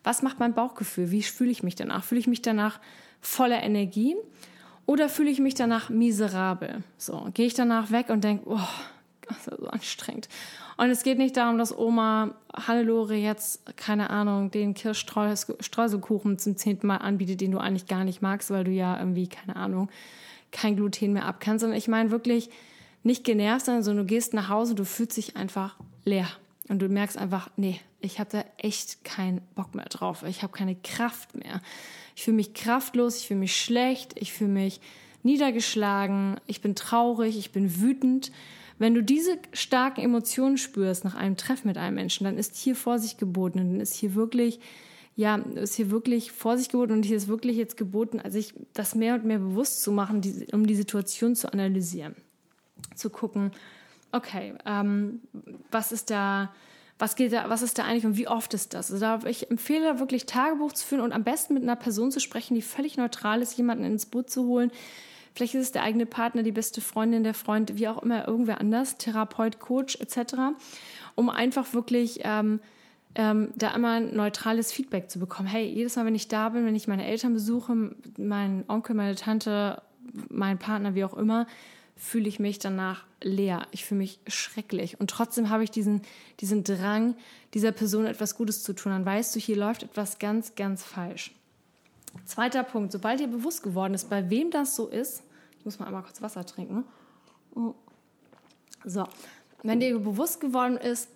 [0.06, 1.12] was macht mein Bauchgefühl?
[1.12, 2.04] Wie fühle ich mich danach?
[2.04, 2.80] Fühle ich mich danach
[3.22, 4.16] voller Energie
[4.86, 6.84] oder fühle ich mich danach miserabel?
[6.98, 8.60] So, gehe ich danach weg und denke, oh,
[9.28, 10.30] das ist so anstrengend.
[10.78, 16.88] Und es geht nicht darum, dass Oma Hannelore jetzt, keine Ahnung, den Kirschstreuselkuchen zum zehnten
[16.88, 19.90] Mal anbietet, den du eigentlich gar nicht magst, weil du ja irgendwie, keine Ahnung,
[20.52, 21.62] kein Gluten mehr abkannst.
[21.62, 22.50] Sondern ich meine wirklich
[23.04, 26.28] nicht genervt sondern du gehst nach Hause, du fühlst dich einfach leer.
[26.68, 30.24] Und du merkst einfach, nee, ich habe da echt keinen Bock mehr drauf.
[30.24, 31.62] Ich habe keine Kraft mehr.
[32.16, 34.80] Ich fühle mich kraftlos, ich fühle mich schlecht, ich fühle mich
[35.24, 38.32] niedergeschlagen, ich bin traurig, ich bin wütend.
[38.78, 42.76] Wenn du diese starken Emotionen spürst nach einem Treffen mit einem Menschen, dann ist hier
[42.76, 44.60] Vorsicht geboten und dann ist hier wirklich,
[45.16, 48.40] ja, ist hier wirklich Vorsicht geboten und hier ist wirklich jetzt geboten, also
[48.74, 52.16] das mehr und mehr bewusst zu machen, die, um die Situation zu analysieren,
[52.96, 53.52] zu gucken,
[54.12, 55.22] okay, ähm,
[55.72, 56.54] was ist da,
[56.98, 58.92] was geht da, was ist da eigentlich und wie oft ist das?
[58.92, 62.20] Also da, ich empfehle wirklich Tagebuch zu führen und am besten mit einer Person zu
[62.20, 64.72] sprechen, die völlig neutral ist, jemanden ins Boot zu holen.
[65.34, 68.62] Vielleicht ist es der eigene Partner, die beste Freundin, der Freund, wie auch immer, irgendwer
[68.62, 70.36] anders, Therapeut, Coach etc.,
[71.16, 72.62] um einfach wirklich ähm,
[73.16, 75.50] ähm, da immer ein neutrales Feedback zu bekommen.
[75.50, 79.16] Hey, jedes Mal, wenn ich da bin, wenn ich meine Eltern besuche, meinen Onkel, meine
[79.16, 79.82] Tante,
[80.30, 81.48] meinen Partner, wie auch immer,
[81.96, 83.68] fühle ich mich danach leer.
[83.72, 85.00] Ich fühle mich schrecklich.
[85.00, 86.02] Und trotzdem habe ich diesen,
[86.40, 87.16] diesen Drang,
[87.54, 88.92] dieser Person etwas Gutes zu tun.
[88.92, 91.34] Dann weißt du, hier läuft etwas ganz, ganz falsch.
[92.26, 92.92] Zweiter Punkt.
[92.92, 95.24] Sobald dir bewusst geworden ist, bei wem das so ist,
[95.58, 96.84] ich muss mal einmal kurz Wasser trinken.
[98.84, 99.08] So.
[99.64, 101.10] Wenn dir bewusst geworden ist,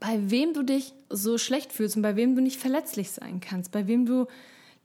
[0.00, 3.72] bei wem du dich so schlecht fühlst und bei wem du nicht verletzlich sein kannst,
[3.72, 4.26] bei wem du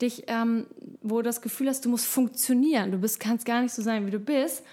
[0.02, 0.66] dich, ähm,
[1.02, 4.08] wo du das Gefühl hast, du musst funktionieren, du bist, kannst gar nicht so sein,
[4.08, 4.64] wie du bist,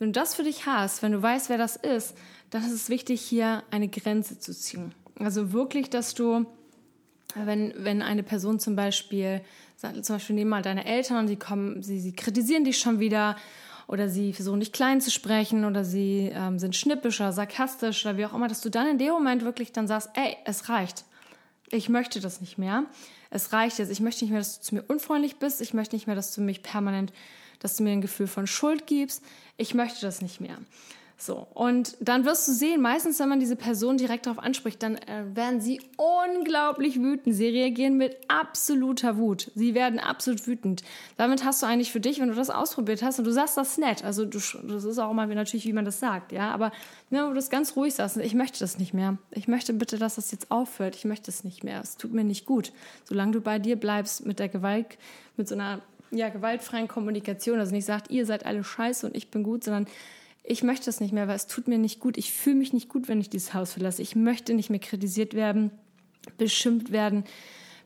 [0.00, 2.16] wenn du das für dich hast, wenn du weißt, wer das ist,
[2.48, 4.94] dann ist es wichtig, hier eine Grenze zu ziehen.
[5.18, 6.46] Also wirklich, dass du,
[7.34, 9.42] wenn, wenn eine Person zum Beispiel,
[9.76, 13.36] zum Beispiel nehmen mal deine Eltern und die kommen, sie, sie kritisieren dich schon wieder
[13.88, 18.16] oder sie versuchen dich klein zu sprechen oder sie ähm, sind schnippisch oder sarkastisch oder
[18.16, 21.04] wie auch immer, dass du dann in dem Moment wirklich dann sagst, ey, es reicht.
[21.68, 22.84] Ich möchte das nicht mehr.
[23.28, 23.90] Es reicht jetzt.
[23.90, 25.60] Ich möchte nicht mehr, dass du zu mir unfreundlich bist.
[25.60, 27.12] Ich möchte nicht mehr, dass du mich permanent
[27.60, 29.22] dass du mir ein Gefühl von Schuld gibst.
[29.56, 30.58] Ich möchte das nicht mehr.
[31.22, 34.96] So, und dann wirst du sehen, meistens, wenn man diese Person direkt darauf anspricht, dann
[34.96, 37.34] äh, werden sie unglaublich wütend.
[37.34, 39.50] Sie reagieren mit absoluter Wut.
[39.54, 40.82] Sie werden absolut wütend.
[41.18, 43.76] Damit hast du eigentlich für dich, wenn du das ausprobiert hast und du sagst das
[43.76, 46.72] nett, also du, das ist auch immer natürlich, wie man das sagt, ja, aber
[47.10, 49.18] ne, du das ganz ruhig sagst, ich möchte das nicht mehr.
[49.30, 50.96] Ich möchte bitte, dass das jetzt aufhört.
[50.96, 51.82] Ich möchte es nicht mehr.
[51.82, 52.72] Es tut mir nicht gut.
[53.04, 54.96] Solange du bei dir bleibst mit der Gewalt,
[55.36, 57.58] mit so einer ja, gewaltfreien Kommunikation.
[57.58, 59.86] Also nicht sagt, ihr seid alle scheiße und ich bin gut, sondern
[60.42, 62.16] ich möchte das nicht mehr, weil es tut mir nicht gut.
[62.16, 64.02] Ich fühle mich nicht gut, wenn ich dieses Haus verlasse.
[64.02, 65.70] Ich möchte nicht mehr kritisiert werden,
[66.38, 67.24] beschimpft werden,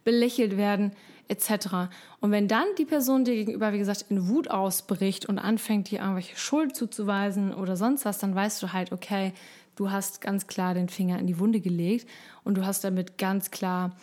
[0.05, 0.93] belächelt werden,
[1.29, 1.91] etc.
[2.21, 6.01] Und wenn dann die Person dir gegenüber, wie gesagt, in Wut ausbricht und anfängt, dir
[6.01, 9.33] irgendwelche Schuld zuzuweisen oder sonst was, dann weißt du halt, okay,
[9.77, 12.09] du hast ganz klar den Finger in die Wunde gelegt
[12.45, 13.97] und du hast damit ganz klar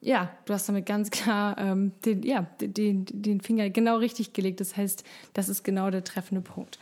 [0.00, 4.60] ja, du hast damit ganz klar ähm, den, ja, den, den Finger genau richtig gelegt.
[4.60, 6.78] Das heißt, das ist genau der treffende Punkt.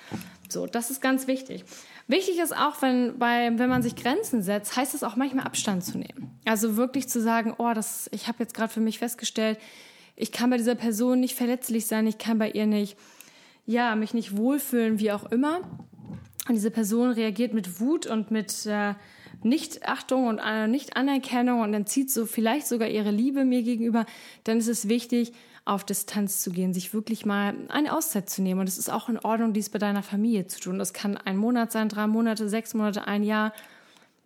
[0.49, 1.65] So, das ist ganz wichtig.
[2.09, 5.85] Wichtig ist auch, wenn, bei, wenn man sich Grenzen setzt, heißt es auch manchmal Abstand
[5.85, 6.39] zu nehmen.
[6.45, 9.59] Also wirklich zu sagen, oh, das, ich habe jetzt gerade für mich festgestellt,
[10.15, 12.97] ich kann bei dieser Person nicht verletzlich sein, ich kann bei ihr nicht,
[13.67, 15.61] ja, mich nicht wohlfühlen, wie auch immer.
[16.49, 18.95] Und diese Person reagiert mit Wut und mit äh,
[19.43, 24.07] Nichtachtung und äh, Nicht-Anerkennung und dann zieht so vielleicht sogar ihre Liebe mir gegenüber,
[24.45, 25.33] dann ist es wichtig,
[25.67, 28.61] auf Distanz zu gehen, sich wirklich mal eine Auszeit zu nehmen.
[28.61, 30.79] Und es ist auch in Ordnung, dies bei deiner Familie zu tun.
[30.79, 33.53] Das kann ein Monat sein, drei Monate, sechs Monate, ein Jahr.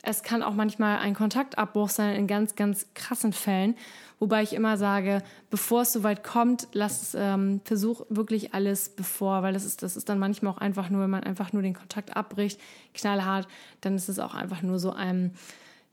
[0.02, 3.74] Es kann auch manchmal ein Kontaktabbruch sein in ganz, ganz krassen Fällen.
[4.18, 9.54] Wobei ich immer sage, bevor es soweit kommt, lass ähm, versuch wirklich alles bevor, weil
[9.54, 12.16] das ist, das ist dann manchmal auch einfach nur, wenn man einfach nur den Kontakt
[12.16, 12.60] abbricht,
[12.92, 13.48] knallhart,
[13.80, 15.34] dann ist es auch einfach nur so ein,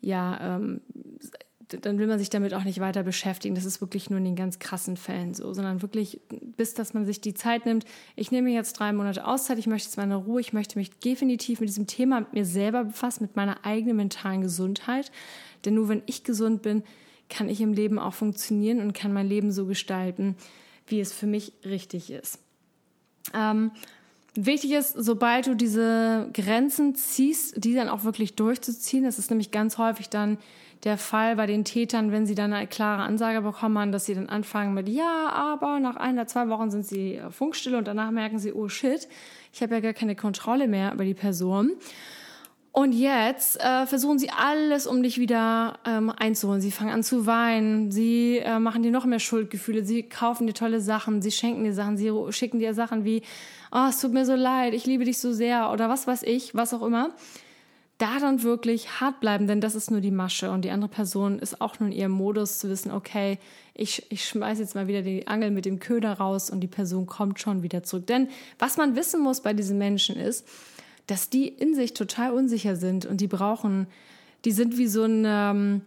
[0.01, 0.81] ja, ähm,
[1.69, 3.55] dann will man sich damit auch nicht weiter beschäftigen.
[3.55, 6.21] Das ist wirklich nur in den ganz krassen Fällen so, sondern wirklich,
[6.55, 7.85] bis dass man sich die Zeit nimmt.
[8.15, 11.59] Ich nehme jetzt drei Monate Auszeit, ich möchte jetzt meine Ruhe, ich möchte mich definitiv
[11.59, 15.11] mit diesem Thema mit mir selber befassen, mit meiner eigenen mentalen Gesundheit.
[15.65, 16.83] Denn nur wenn ich gesund bin,
[17.29, 20.35] kann ich im Leben auch funktionieren und kann mein Leben so gestalten,
[20.87, 22.39] wie es für mich richtig ist.
[23.33, 23.71] Ähm,
[24.35, 29.03] wichtig ist, sobald du diese Grenzen ziehst, die dann auch wirklich durchzuziehen.
[29.03, 30.37] Das ist nämlich ganz häufig dann
[30.83, 34.29] der Fall bei den Tätern, wenn sie dann eine klare Ansage bekommen, dass sie dann
[34.29, 38.39] anfangen mit Ja, aber nach ein oder zwei Wochen sind sie funkstille und danach merken
[38.39, 39.07] sie, oh shit,
[39.53, 41.71] ich habe ja gar keine Kontrolle mehr über die Person.
[42.77, 46.61] Und jetzt äh, versuchen sie alles, um dich wieder ähm, einzuholen.
[46.61, 50.53] Sie fangen an zu weinen, sie äh, machen dir noch mehr Schuldgefühle, sie kaufen dir
[50.53, 53.23] tolle Sachen, sie schenken dir Sachen, sie schicken dir Sachen wie,
[53.71, 56.53] oh, es tut mir so leid, ich liebe dich so sehr oder was weiß ich,
[56.53, 57.09] was auch immer.
[57.97, 61.39] Da dann wirklich hart bleiben, denn das ist nur die Masche und die andere Person
[61.39, 63.39] ist auch nur in ihrem Modus zu wissen, okay,
[63.73, 67.07] ich, ich schmeiß jetzt mal wieder die Angel mit dem Köder raus und die Person
[67.07, 68.05] kommt schon wieder zurück.
[68.05, 68.29] Denn
[68.59, 70.47] was man wissen muss bei diesen Menschen ist,
[71.07, 73.87] dass die in sich total unsicher sind und die brauchen,
[74.45, 75.81] die sind wie so ein, ähm,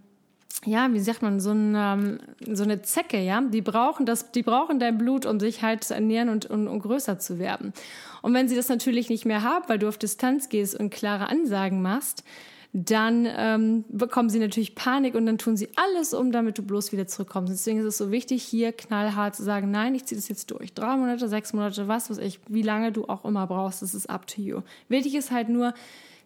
[0.66, 4.42] ja, wie sagt man, so, ein, ähm, so eine Zecke, ja, die brauchen das, die
[4.42, 7.72] brauchen dein Blut, um sich halt zu ernähren und, und, und größer zu werden.
[8.20, 11.28] Und wenn sie das natürlich nicht mehr haben, weil du auf Distanz gehst und klare
[11.28, 12.24] Ansagen machst,
[12.72, 16.92] dann ähm, bekommen sie natürlich Panik und dann tun sie alles um, damit du bloß
[16.92, 17.52] wieder zurückkommst.
[17.52, 20.72] Deswegen ist es so wichtig, hier knallhart zu sagen, nein, ich ziehe das jetzt durch.
[20.72, 24.08] Drei Monate, sechs Monate, was weiß ich, wie lange du auch immer brauchst, das ist
[24.08, 24.60] up to you.
[24.88, 25.74] Wichtig ist halt nur,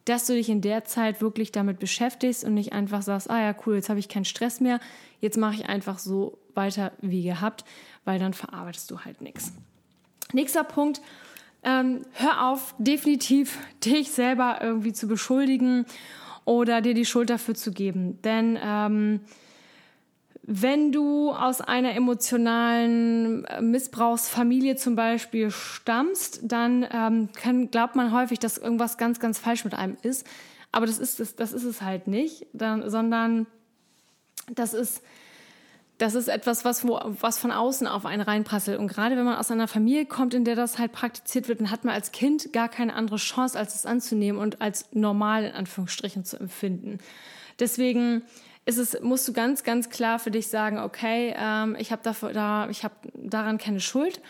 [0.04, 3.54] dass du dich in der Zeit wirklich damit beschäftigst und nicht einfach sagst, ah ja,
[3.64, 4.80] cool, jetzt habe ich keinen Stress mehr,
[5.20, 7.64] jetzt mache ich einfach so weiter wie gehabt,
[8.04, 9.52] weil dann verarbeitest du halt nichts.
[10.32, 11.00] Nächster Punkt,
[11.62, 15.86] ähm, hör auf, definitiv dich selber irgendwie zu beschuldigen
[16.44, 18.20] oder dir die Schuld dafür zu geben.
[18.22, 19.20] Denn ähm,
[20.46, 28.12] wenn du aus einer emotionalen äh, Missbrauchsfamilie zum Beispiel stammst, dann ähm, kann, glaubt man
[28.12, 30.26] häufig, dass irgendwas ganz, ganz falsch mit einem ist.
[30.70, 33.46] Aber das ist es, das ist es halt nicht, dann, sondern
[34.54, 35.02] das ist
[35.98, 38.80] das ist etwas, was, wo, was von außen auf einen reinprasselt.
[38.80, 41.70] Und gerade wenn man aus einer Familie kommt, in der das halt praktiziert wird, dann
[41.70, 45.52] hat man als Kind gar keine andere Chance, als es anzunehmen und als normal in
[45.52, 46.98] Anführungsstrichen zu empfinden.
[47.60, 48.22] Deswegen
[48.66, 52.68] ist es, musst du ganz, ganz klar für dich sagen, okay, ähm, ich habe da,
[52.68, 54.20] habe daran keine Schuld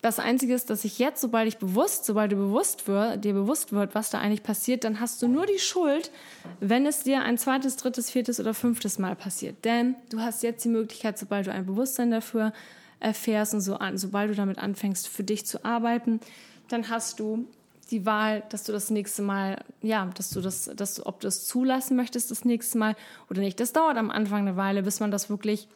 [0.00, 3.72] das Einzige ist, dass ich jetzt, sobald ich bewusst, sobald du bewusst wird, dir bewusst
[3.72, 6.12] wird, was da eigentlich passiert, dann hast du nur die Schuld,
[6.60, 9.64] wenn es dir ein zweites, drittes, viertes oder fünftes Mal passiert.
[9.64, 12.52] Denn du hast jetzt die Möglichkeit, sobald du ein Bewusstsein dafür
[13.00, 16.20] erfährst und so an, sobald du damit anfängst, für dich zu arbeiten,
[16.68, 17.48] dann hast du
[17.90, 21.28] die Wahl, dass du das nächste Mal, ja, dass du das, dass du, ob du
[21.28, 22.96] es zulassen möchtest das nächste Mal
[23.30, 23.58] oder nicht.
[23.60, 25.68] Das dauert am Anfang eine Weile, bis man das wirklich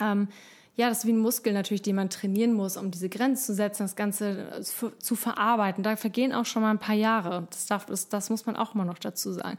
[0.00, 0.28] ähm,
[0.76, 3.54] ja, das ist wie ein Muskel natürlich, den man trainieren muss, um diese Grenze zu
[3.54, 4.62] setzen, das Ganze
[4.98, 5.82] zu verarbeiten.
[5.82, 7.46] Da vergehen auch schon mal ein paar Jahre.
[7.50, 9.58] Das, darf, das, das muss man auch immer noch dazu sagen.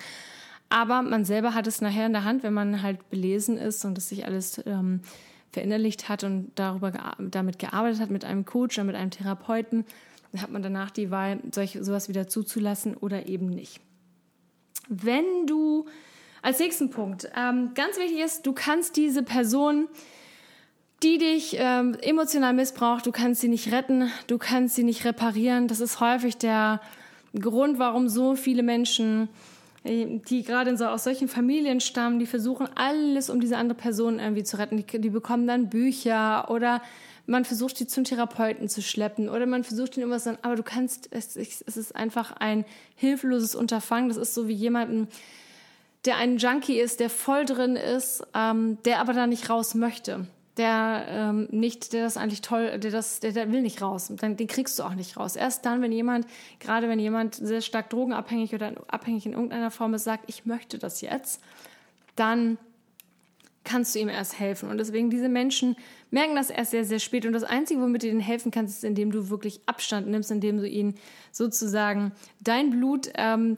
[0.70, 3.98] Aber man selber hat es nachher in der Hand, wenn man halt belesen ist und
[3.98, 5.02] es sich alles ähm,
[5.52, 9.86] verinnerlicht hat und darüber damit gearbeitet hat mit einem Coach oder mit einem Therapeuten,
[10.32, 13.80] dann hat man danach die Wahl, solch, sowas wieder zuzulassen oder eben nicht.
[14.88, 15.86] Wenn du
[16.42, 19.88] als nächsten Punkt ähm, ganz wichtig ist, du kannst diese Person
[21.04, 25.68] die dich ähm, emotional missbraucht, du kannst sie nicht retten, du kannst sie nicht reparieren.
[25.68, 26.80] Das ist häufig der
[27.34, 29.28] Grund, warum so viele Menschen
[29.84, 34.44] die gerade so aus solchen Familien stammen, die versuchen alles, um diese andere Person irgendwie
[34.44, 34.78] zu retten.
[34.78, 36.84] Die, die bekommen dann Bücher oder
[37.32, 40.56] man versucht, die zum Therapeuten zu schleppen oder man versucht, ihnen irgendwas zu sagen, aber
[40.56, 42.66] du kannst, es, es ist einfach ein
[42.96, 44.10] hilfloses Unterfangen.
[44.10, 45.08] Das ist so wie jemanden,
[46.06, 50.28] der ein Junkie ist, der voll drin ist, ähm, der aber da nicht raus möchte.
[50.58, 54.12] Der ähm, nicht, der das eigentlich toll, der das, der, der will nicht raus.
[54.18, 55.38] Dann, den kriegst du auch nicht raus.
[55.38, 56.28] Erst dann, wenn jemand,
[56.60, 60.78] gerade wenn jemand sehr stark drogenabhängig oder abhängig in irgendeiner Form ist, sagt, ich möchte
[60.78, 61.42] das jetzt,
[62.18, 62.58] dann
[63.64, 64.70] kannst du ihm erst helfen.
[64.70, 65.76] Und deswegen diese Menschen
[66.10, 67.26] merken das erst sehr, sehr spät.
[67.26, 70.58] Und das Einzige, womit du ihnen helfen kannst, ist, indem du wirklich Abstand nimmst, indem
[70.58, 70.96] du ihnen
[71.32, 73.58] sozusagen dein Blut ähm,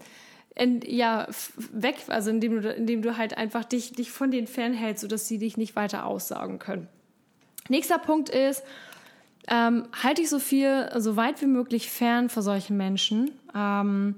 [0.56, 1.28] in, ja,
[1.72, 5.40] weg, also indem du, indem du halt einfach dich, dich von denen fernhältst, sodass sie
[5.40, 6.88] dich nicht weiter aussaugen können.
[7.70, 8.64] Nächster Punkt ist,
[9.48, 13.32] ähm, halte dich so viel, so weit wie möglich fern vor solchen Menschen.
[13.56, 14.16] Ähm,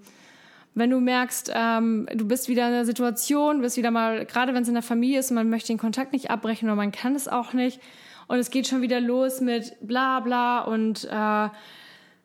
[0.75, 4.61] wenn du merkst, ähm, du bist wieder in einer Situation, bist wieder mal, gerade wenn
[4.61, 7.27] es in der Familie ist man möchte den Kontakt nicht abbrechen oder man kann es
[7.27, 7.79] auch nicht
[8.27, 11.49] und es geht schon wieder los mit bla bla und äh,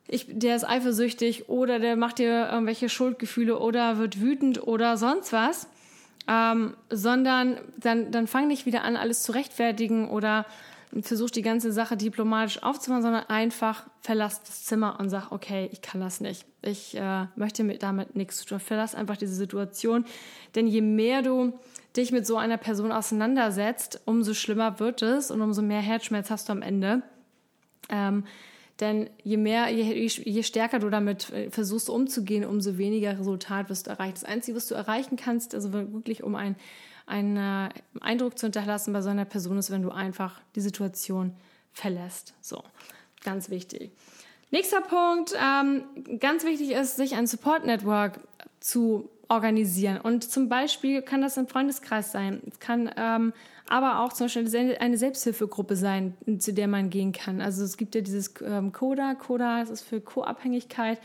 [0.08, 5.32] ich, der ist eifersüchtig oder der macht dir irgendwelche Schuldgefühle oder wird wütend oder sonst
[5.32, 5.68] was,
[6.26, 10.46] ähm, sondern dann, dann fang nicht wieder an, alles zu rechtfertigen oder
[11.02, 15.82] versuch die ganze Sache diplomatisch aufzumachen, sondern einfach verlass das Zimmer und sag, okay, ich
[15.82, 16.44] kann das nicht.
[16.62, 18.60] Ich äh, möchte mit, damit nichts zu tun.
[18.60, 20.04] Verlass einfach diese Situation.
[20.54, 21.52] Denn je mehr du
[21.96, 26.48] dich mit so einer Person auseinandersetzt, umso schlimmer wird es und umso mehr Herzschmerz hast
[26.48, 27.02] du am Ende.
[27.88, 28.24] Ähm,
[28.80, 33.86] denn je mehr, je, je stärker du damit äh, versuchst umzugehen, umso weniger Resultat wirst
[33.86, 34.14] du erreichen.
[34.14, 36.56] Das Einzige, was du erreichen kannst, also wirklich um ein,
[37.10, 37.68] einen äh,
[38.00, 41.34] Eindruck zu hinterlassen bei so einer Person, ist, wenn du einfach die Situation
[41.72, 42.34] verlässt.
[42.40, 42.62] So,
[43.24, 43.92] ganz wichtig.
[44.50, 45.84] Nächster Punkt, ähm,
[46.18, 48.20] ganz wichtig ist, sich ein Support Network
[48.58, 50.00] zu organisieren.
[50.00, 52.40] Und zum Beispiel kann das ein Freundeskreis sein.
[52.50, 53.32] Es kann ähm,
[53.68, 57.40] aber auch zum Beispiel eine Selbsthilfegruppe sein, zu der man gehen kann.
[57.40, 59.14] Also es gibt ja dieses ähm, CODA.
[59.14, 60.98] CODA das ist für Co-Abhängigkeit.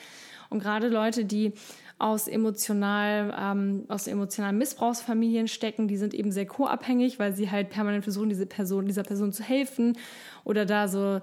[0.49, 1.53] Und gerade Leute, die
[1.97, 7.69] aus emotional ähm, aus emotionalen Missbrauchsfamilien stecken, die sind eben sehr co-abhängig, weil sie halt
[7.69, 9.97] permanent versuchen, diese Person, dieser Person zu helfen
[10.43, 11.21] oder da so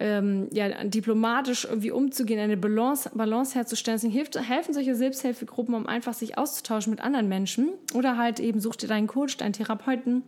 [0.00, 3.96] ähm, ja, diplomatisch irgendwie umzugehen, eine Balance, Balance herzustellen.
[3.96, 8.60] Deswegen hilft, helfen solche Selbsthilfegruppen, um einfach sich auszutauschen mit anderen Menschen oder halt eben
[8.60, 10.22] such dir deinen Coach, deinen Therapeuten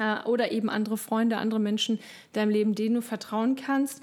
[0.00, 4.02] äh, oder eben andere Freunde, andere Menschen in deinem Leben, denen du vertrauen kannst.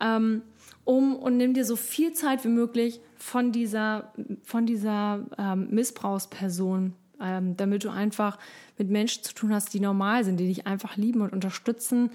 [0.00, 0.42] Ähm,
[0.84, 6.94] um und nimm dir so viel Zeit wie möglich von dieser, von dieser ähm, Missbrauchsperson,
[7.20, 8.38] ähm, damit du einfach
[8.78, 12.10] mit Menschen zu tun hast, die normal sind, die dich einfach lieben und unterstützen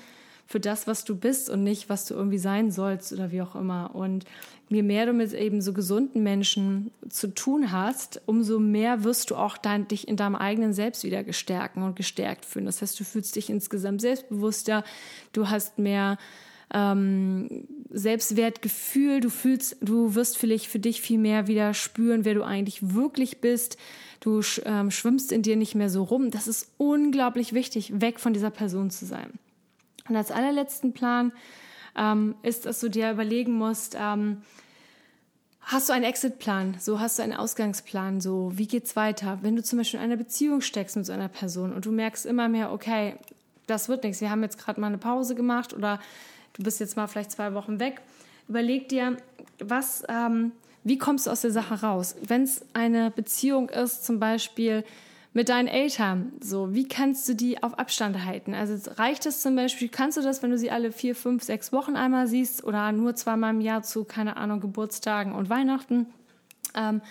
[0.48, 3.56] für das, was du bist und nicht, was du irgendwie sein sollst oder wie auch
[3.56, 3.96] immer.
[3.96, 4.26] Und
[4.70, 9.36] je mehr du mit eben so gesunden Menschen zu tun hast, umso mehr wirst du
[9.36, 12.66] auch dein, dich in deinem eigenen Selbst wieder gestärken und gestärkt fühlen.
[12.66, 14.84] Das heißt, du fühlst dich insgesamt selbstbewusster,
[15.34, 16.18] du hast mehr
[16.74, 22.44] ähm, Selbstwertgefühl, du fühlst, du wirst vielleicht für dich viel mehr wieder spüren, wer du
[22.44, 23.78] eigentlich wirklich bist.
[24.20, 26.32] Du ähm, schwimmst in dir nicht mehr so rum.
[26.32, 29.32] Das ist unglaublich wichtig, weg von dieser Person zu sein.
[30.10, 31.32] Und als allerletzten Plan
[31.96, 34.42] ähm, ist, dass du dir überlegen musst, ähm,
[35.68, 36.76] Hast du einen Exitplan?
[36.80, 38.22] So hast du einen Ausgangsplan?
[38.22, 39.40] So, wie geht's weiter?
[39.42, 42.28] Wenn du zum Beispiel in einer Beziehung steckst mit so einer Person und du merkst
[42.28, 43.16] immer mehr, okay,
[43.66, 44.22] das wird nichts.
[44.22, 46.00] Wir haben jetzt gerade mal eine Pause gemacht oder
[46.58, 48.02] du bist jetzt mal vielleicht zwei Wochen weg.
[48.48, 49.18] Überleg dir,
[49.60, 50.52] was, ähm,
[50.84, 52.16] wie kommst du aus der Sache raus?
[52.22, 54.84] Wenn es eine Beziehung ist, zum Beispiel
[55.34, 58.54] mit deinen Eltern, so, wie kannst du die auf Abstand halten?
[58.54, 61.74] Also reicht es zum Beispiel, kannst du das, wenn du sie alle vier, fünf, sechs
[61.74, 66.08] Wochen einmal siehst oder nur zweimal im Jahr zu, keine Ahnung, Geburtstagen und Weihnachten?
[66.74, 67.02] Ähm,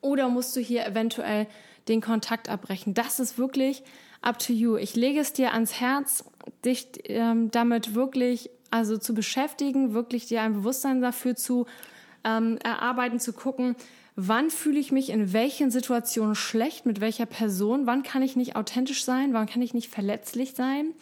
[0.00, 1.46] oder musst du hier eventuell
[1.88, 2.92] den Kontakt abbrechen?
[2.92, 3.82] Das ist wirklich
[4.20, 4.76] up to you.
[4.76, 6.24] Ich lege es dir ans Herz,
[6.64, 11.66] dich ähm, damit wirklich also zu beschäftigen, wirklich dir ein Bewusstsein dafür zu
[12.24, 13.76] ähm, erarbeiten, zu gucken,
[14.16, 18.56] wann fühle ich mich in welchen Situationen schlecht, mit welcher Person, wann kann ich nicht
[18.56, 20.92] authentisch sein, wann kann ich nicht verletzlich sein,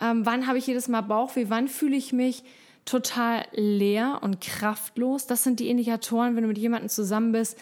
[0.00, 2.44] ähm, wann habe ich jedes Mal Bauchweh, wann fühle ich mich
[2.84, 5.26] total leer und kraftlos.
[5.26, 7.56] Das sind die Indikatoren, wenn du mit jemandem zusammen bist,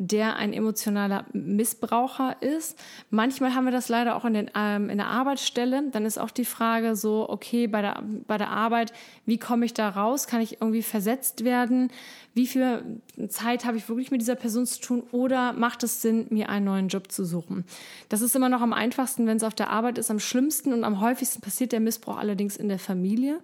[0.00, 2.78] der ein emotionaler Missbraucher ist.
[3.10, 5.90] Manchmal haben wir das leider auch in, den, ähm, in der Arbeitsstelle.
[5.90, 8.92] Dann ist auch die Frage so, okay, bei der, bei der Arbeit,
[9.26, 10.28] wie komme ich da raus?
[10.28, 11.90] Kann ich irgendwie versetzt werden?
[12.32, 15.02] Wie viel Zeit habe ich wirklich mit dieser Person zu tun?
[15.10, 17.64] Oder macht es Sinn, mir einen neuen Job zu suchen?
[18.08, 20.12] Das ist immer noch am einfachsten, wenn es auf der Arbeit ist.
[20.12, 23.40] Am schlimmsten und am häufigsten passiert der Missbrauch allerdings in der Familie.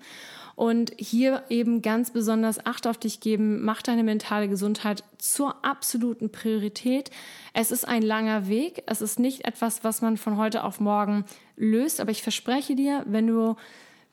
[0.56, 6.30] Und hier eben ganz besonders Acht auf dich geben, mach deine mentale Gesundheit zur absoluten
[6.30, 7.10] Priorität.
[7.52, 8.84] Es ist ein langer Weg.
[8.86, 11.24] Es ist nicht etwas, was man von heute auf morgen
[11.56, 12.00] löst.
[12.00, 13.56] Aber ich verspreche dir, wenn du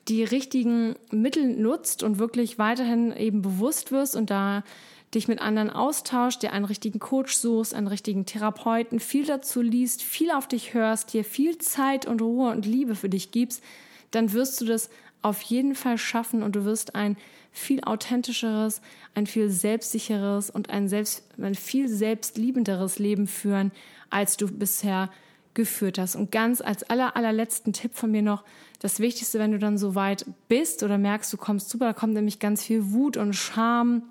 [0.08, 4.64] die richtigen Mittel nutzt und wirklich weiterhin eben bewusst wirst und da
[5.14, 10.02] dich mit anderen austauscht, dir einen richtigen Coach suchst, einen richtigen Therapeuten, viel dazu liest,
[10.02, 13.62] viel auf dich hörst, dir viel Zeit und Ruhe und Liebe für dich gibst,
[14.10, 14.90] dann wirst du das
[15.22, 17.16] auf jeden Fall schaffen und du wirst ein
[17.52, 18.80] viel authentischeres,
[19.14, 23.72] ein viel selbstsicheres und ein, selbst, ein viel selbstliebenderes Leben führen,
[24.10, 25.10] als du bisher
[25.54, 26.16] geführt hast.
[26.16, 28.42] Und ganz als aller, allerletzten Tipp von mir noch,
[28.80, 32.14] das Wichtigste, wenn du dann so weit bist oder merkst, du kommst super, da kommt
[32.14, 34.02] nämlich ganz viel Wut und Scham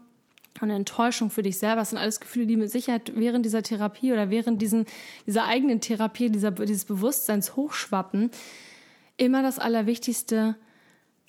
[0.62, 1.82] und Enttäuschung für dich selber.
[1.82, 4.86] Das sind alles Gefühle, die mit Sicherheit während dieser Therapie oder während diesen,
[5.28, 8.32] dieser eigenen Therapie, dieser, dieses Bewusstseins hochschwappen.
[9.18, 10.56] Immer das Allerwichtigste,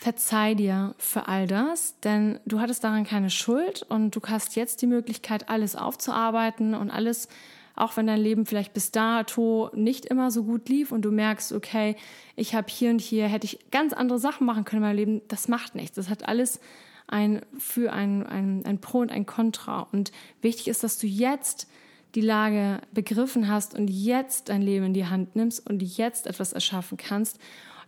[0.03, 4.83] verzeih dir für all das, denn du hattest daran keine Schuld und du hast jetzt
[4.83, 7.29] die Möglichkeit, alles aufzuarbeiten und alles,
[7.77, 11.53] auch wenn dein Leben vielleicht bis dato nicht immer so gut lief und du merkst,
[11.53, 11.95] okay,
[12.35, 15.23] ich habe hier und hier, hätte ich ganz andere Sachen machen können in meinem Leben,
[15.29, 15.95] das macht nichts.
[15.95, 16.59] Das hat alles
[17.07, 19.87] ein für ein, ein, ein Pro und ein Contra.
[19.93, 21.69] Und wichtig ist, dass du jetzt
[22.17, 26.53] die Lage begriffen hast und jetzt dein Leben in die Hand nimmst und jetzt etwas
[26.53, 27.39] erschaffen kannst,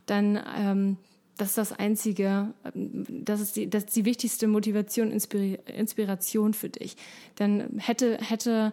[0.06, 0.96] dann ähm,
[1.36, 6.96] das ist das einzige, das ist die, das ist die wichtigste Motivation, Inspiration für dich.
[7.38, 8.72] Denn hätte, hätte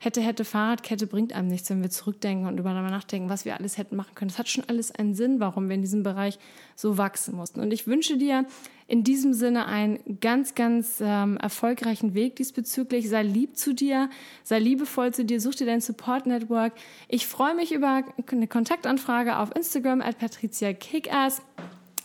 [0.00, 3.76] hätte, hätte, Fahrradkette bringt einem nichts, wenn wir zurückdenken und über nachdenken, was wir alles
[3.76, 4.30] hätten machen können.
[4.30, 6.38] Das hat schon alles einen Sinn, warum wir in diesem Bereich
[6.74, 7.60] so wachsen mussten.
[7.60, 8.46] Und ich wünsche dir
[8.88, 13.10] in diesem Sinne einen ganz, ganz ähm, erfolgreichen Weg diesbezüglich.
[13.10, 14.08] Sei lieb zu dir,
[14.42, 16.72] sei liebevoll zu dir, such dir dein Support Network.
[17.08, 18.02] Ich freue mich über
[18.32, 21.42] eine Kontaktanfrage auf Instagram at Patricia Kickass.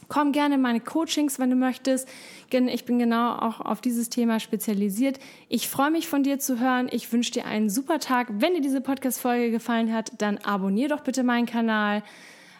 [0.07, 2.07] Komm gerne in meine Coachings, wenn du möchtest.
[2.49, 5.19] Ich bin genau auch auf dieses Thema spezialisiert.
[5.49, 6.87] Ich freue mich von dir zu hören.
[6.91, 8.27] Ich wünsche dir einen super Tag.
[8.31, 12.03] Wenn dir diese Podcast-Folge gefallen hat, dann abonniere doch bitte meinen Kanal.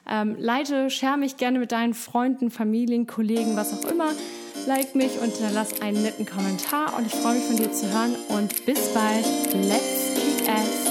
[0.08, 4.12] Ähm, leite, share mich gerne mit deinen Freunden, Familien, Kollegen, was auch immer.
[4.68, 6.98] Like mich und lass einen netten Kommentar.
[6.98, 8.16] Und ich freue mich von dir zu hören.
[8.30, 9.26] Und bis bald.
[9.54, 10.85] Let's kick ass.